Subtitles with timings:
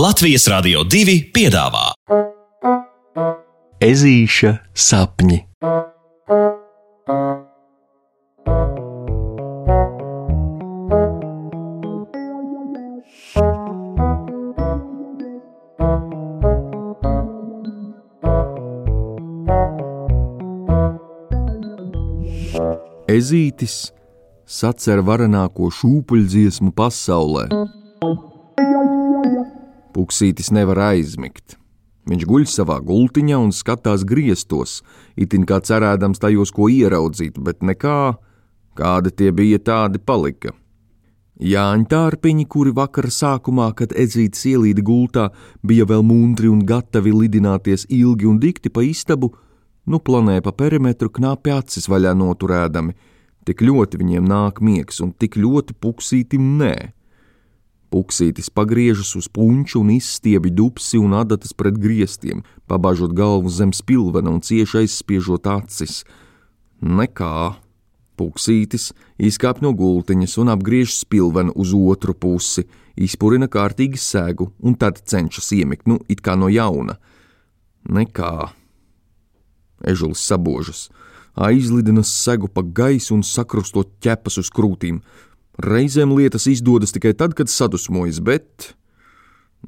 [0.00, 1.90] Latvijas Rādio 2 piedāvā
[3.84, 5.36] Ezīša sapņi.
[23.10, 23.76] Ezītis
[24.48, 27.50] sacer varenāko šūpuļdziesmu pasaulē.
[30.00, 31.58] Puksītis nevar aizmigt.
[32.08, 34.78] Viņš guļ savā gultiņā un skatās griestos,
[35.20, 38.14] itin kā cerēdams tajos ko ieraudzīt, bet nekā,
[38.80, 40.54] kādi tie bija, tādi palika.
[41.36, 45.26] Jāņa tārpiņi, kuri vakara sākumā, kad edzīts ielīda gultā,
[45.60, 49.34] bija vēl mundri un gatavi lidināties ilgi un dikti pa istabu,
[49.84, 52.96] nu planēja pa perimetru knapi acis vaļā noturēdami.
[53.44, 56.74] Tik ļoti viņiem nāk miegs un tik ļoti puksītim nē.
[57.90, 64.30] Puksītis pagriežas uz puņķu un izstiebi dupsi un adatas pret griestiem, pabāžot galvu zem spilvena
[64.30, 66.04] un cieši aizspiežot acis.
[66.80, 67.58] Nekā.
[68.20, 75.00] Puksītis izkāp no gultiņas un apgriež spilvenu uz otru pusi, izpurina kārtīgi sēgu un tad
[75.08, 76.98] cenšas iemigt, nu, it kā no jauna.
[77.88, 78.52] Nekā.
[79.88, 80.90] Ežulis sabožas,
[81.34, 85.00] aizlidina segu pa gaisu un sakrustot ķepas uz krūtīm.
[85.60, 88.70] Reizēm lietas izdodas tikai tad, kad sadusmojas, bet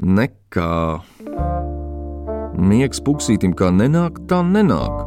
[0.00, 1.02] nekā.
[2.62, 5.02] Miegs puksītim kā nenāk, tā nenāk.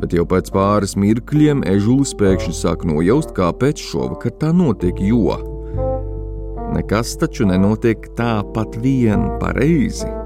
[0.00, 5.36] Bet jau pēc pāris mirkļiem ežulis pēkšņi sāk nojaust, kāpēc šovakar tā notiek, jo
[6.72, 10.21] nekas taču nenotiek tāpat vien pareizi.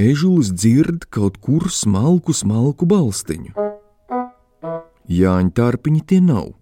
[0.00, 3.52] Ežulis dzird kaut kur smalku, smalku balstiņu.
[5.12, 6.54] Jāņa tārpiņi tie nav.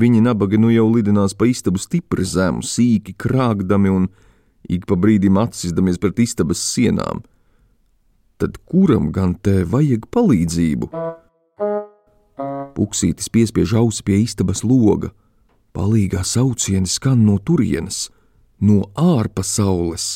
[0.00, 4.08] Viņi nabaga nu jau lidinās pa istabu stipri zemu, sīki krāgdami un
[4.64, 7.20] ik pa brīdim atsisdamies pret istabas sienām.
[8.40, 10.88] Tad kuram gan te vajag palīdzību?
[12.80, 15.12] Puksītis piespiež ausi pie istabas loga.
[15.76, 18.06] Palīgā saucieni skan no turienes,
[18.64, 20.14] no ārpasaules.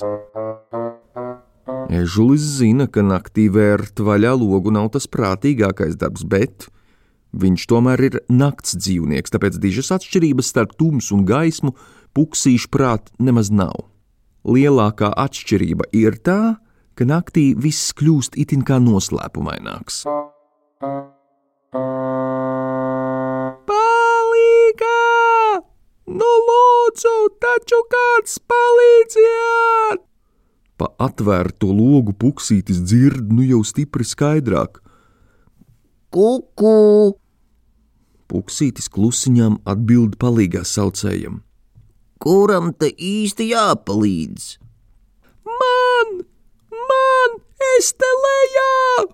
[1.90, 6.68] Ežulis zina, ka naktī vērt vaļā logu nav tas prātīgākais darbs, bet
[7.34, 11.74] viņš tomēr ir nakts dzīvnieks, tāpēc dižas atšķirības starp tumsu un gaismu
[12.14, 13.88] puksīšu prāt nemaz nav.
[14.46, 16.62] Lielākā atšķirība ir tā,
[16.94, 20.04] ka naktī viss kļūst itin kā noslēpumaināks.
[23.66, 25.00] Palīgā!
[26.06, 30.09] Nu, lūdzu, taču kāds palīdziet!
[30.80, 34.78] Pa atvērto logu puksītis dzird nu jau stipri skaidrāk.
[36.08, 37.12] Kuku!
[38.30, 41.42] Puksītis klusiņām atbild palīgā saucējam.
[42.20, 44.48] Kuram te īsti jāpalīdz?
[45.44, 46.16] Man!
[46.88, 47.38] Man!
[47.76, 49.06] Es te lejā!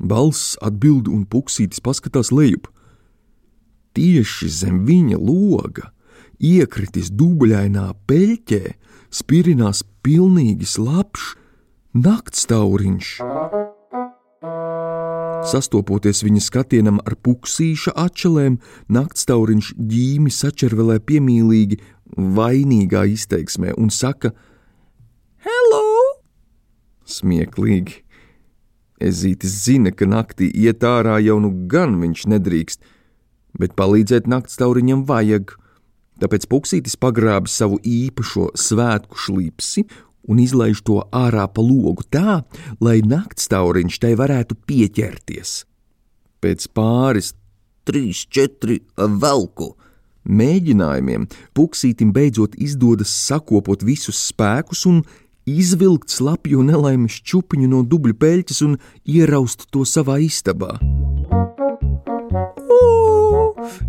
[0.00, 2.70] Balss atbild un puksītis paskatās lejup.
[3.92, 5.90] Tieši zem viņa loga,
[6.40, 8.64] iekritis dubļainā peļķē,
[9.12, 11.36] spirinās pilnīgi slapjš
[11.94, 13.14] naktstauriņš.
[15.50, 18.58] Sastopoties viņa skatienam ar puksīša atšķelēm,
[18.92, 21.80] naktstauriņš ģīmi sačervelē piemīlīgi,
[22.16, 24.34] vainīgā izteiksmē un saka:
[25.40, 25.84] Hello!
[27.08, 28.02] Smieklīgi.
[29.00, 32.82] Ezītis zina, ka naktī iet ārā jau nu gan viņš nedrīkst,
[33.56, 35.56] bet palīdzēt naktstauriņam vajag.
[36.20, 39.86] Tāpēc puksītis pagrāba savu īpašo svētku šlipsi
[40.28, 42.42] un izlaiž to ārā pa logu tā,
[42.80, 45.64] lai naktstauriņš tai varētu pieķerties.
[46.40, 47.34] Pēc pāris,
[47.88, 49.74] Trīs, četri, velku!
[50.28, 51.24] mēģinājumiem
[51.56, 55.00] puksītim beidzot izdodas sakopot visus spēkus un
[55.48, 58.76] izvilkt slapju nelaimes čupiņu no dubļu peļķes un
[59.08, 60.76] ieraust to savā istabā.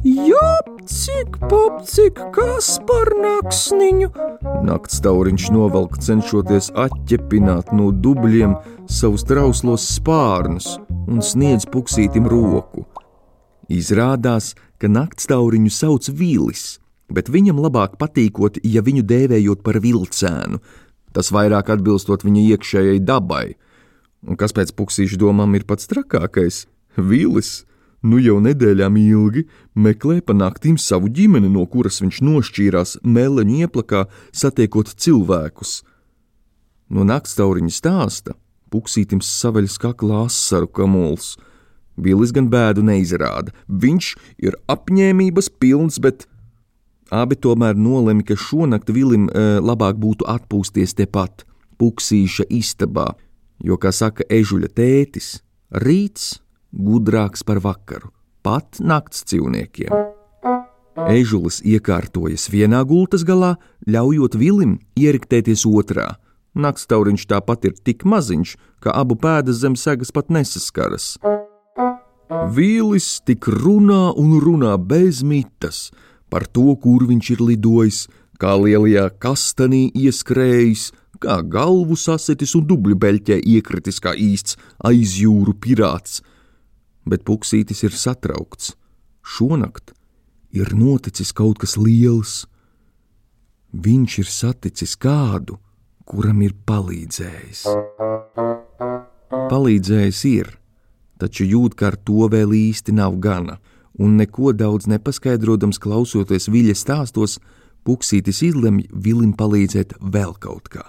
[0.04, 4.10] Jāpcik, popcik, kas par naksniņu?
[4.68, 8.58] Naktstauriņš novelk cenšoties atķepināt no dubļiem
[8.92, 10.74] savus trauslos spārnus
[11.08, 12.84] un sniedz puksītim roku.
[13.72, 20.60] Izrādās, ka naktstauriņu sauc vīlis, bet viņam labāk patīkot, ja viņu dēvējot par vilcēnu.
[21.16, 23.56] Tas vairāk atbilstot viņa iekšējai dabai.
[24.28, 26.66] Un kas pēc puksīšu domām ir pats trakākais?
[27.00, 27.62] Vīlis!
[28.02, 29.46] Nu jau nedēļām ilgi
[29.76, 35.82] meklē pa naktīm savu ģimeni, no kuras viņš nošķīrās meleņu ieplakā, satiekot cilvēkus.
[36.92, 38.36] No naktstauriņa stāsta
[38.72, 41.36] puksītim saveļas kaklā asaru kamols.
[42.02, 43.54] Vilis gan bēdu neizrāda.
[43.68, 44.14] Viņš
[44.48, 46.26] ir apņēmības pilns, bet
[47.12, 51.46] abi tomēr nolēma, ka šonakt Vilim e, labāk būtu atpūsties tepat,
[51.82, 53.10] Puksīša istabā,
[53.66, 55.40] jo, kā saka ežuļa tētis,
[55.82, 56.41] rīts
[56.72, 58.12] gudrāks par vakaru,
[58.44, 59.94] pat nakts dzīvniekiem.
[61.12, 63.56] Ežulis iekārtojas vienā gultas galā,
[63.88, 66.18] ļaujot Vilim ieriktēties otrā.
[66.52, 71.16] Naktauriņš tāpat ir tik maziņš, ka abu pēdas zem segas pat nesaskaras.
[72.52, 75.90] Vīlis tik runā un runā bez mitas
[76.32, 78.02] par to, kur viņš ir lidojis,
[78.40, 80.90] kā lielajā kastanī ieskrējis,
[81.22, 84.58] kā galvu sasitis un dubļu beļķē iekritis kā īsts
[84.88, 86.22] aizjūru pirāts.
[87.06, 88.76] Bet puksītis ir satraukts.
[89.22, 89.94] Šonakt
[90.52, 92.46] ir noticis kaut kas liels.
[93.72, 95.58] Viņš ir saticis kādu,
[96.06, 97.64] kuram ir palīdzējis.
[99.52, 100.52] Palīdzējis ir,
[101.22, 103.60] taču jūt, ka ar to vēl īsti nav gana,
[104.00, 107.40] un neko daudz nepaskaidrodams klausoties viļa stāstos,
[107.82, 110.84] Puksītis izlemj Vilim palīdzēt vēl kaut kā.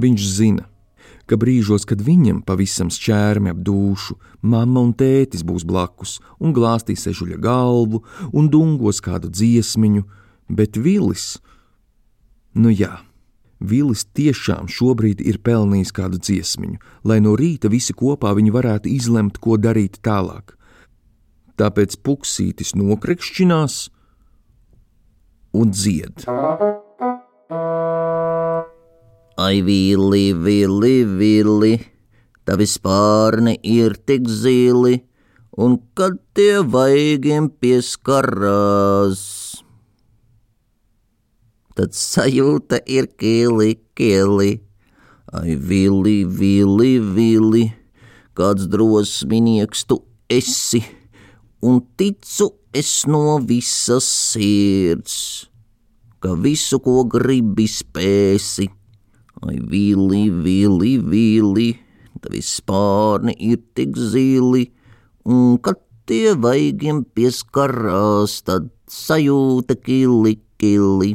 [0.00, 0.64] Viņš zina,
[1.26, 7.06] ka brīžos, kad viņam pavisam šķērmi ap dušu, mamma un tētis būs blakus un glāstīs
[7.10, 8.02] ežuļa galvu
[8.32, 10.04] un dungos kādu dziesmiņu,
[10.48, 11.38] bet Vilis,
[12.54, 12.98] nu jā,
[13.64, 19.40] Vilis tiešām šobrīd ir pelnījis kādu dziesmiņu, lai no rīta visi kopā viņi varētu izlemt,
[19.40, 20.56] ko darīt tālāk.
[21.56, 23.76] Tāpēc puksītis nokrekšķinās
[25.54, 26.26] un dzied.
[29.44, 31.72] Ai, vili, vili, vili,
[32.48, 34.94] tavi spārni ir tik zili,
[35.60, 39.20] un kad tie vaigiem pieskarās,
[41.76, 44.52] tad sajūta ir kili, kili.
[45.34, 47.64] Ai, vili, vili, vili,
[48.32, 50.00] kāds drosminieks tu
[50.32, 50.84] esi!
[51.64, 55.14] un ticu es no visas sirds,
[56.20, 58.68] ka visu, ko gribi, spēsi.
[59.44, 61.66] Ai, vili, vili, vili,
[62.24, 64.70] tavi spārni ir tik zili,
[65.28, 71.12] un kad tie vaigiem pieskarās, tad sajūta kili, kili.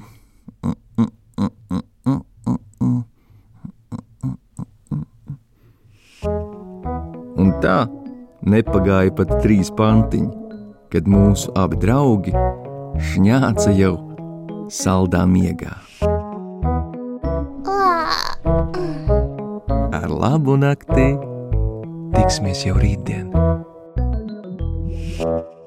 [7.40, 7.80] Un tā
[8.46, 10.30] nepagāja pat trīs pantiņi,
[10.94, 12.38] kad mūsu abi draugi
[13.10, 13.96] šņāca jau
[14.70, 15.88] saldā miegā.
[20.19, 21.07] Labu nakti!
[22.16, 23.31] Tiksimies jau rītdien!
[25.19, 25.59] thank you